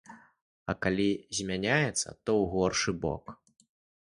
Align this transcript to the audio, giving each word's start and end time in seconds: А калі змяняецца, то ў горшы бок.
А 0.71 0.73
калі 0.85 1.05
змяняецца, 1.39 1.93
то 2.25 2.31
ў 2.41 2.43
горшы 2.55 2.91
бок. 3.05 3.37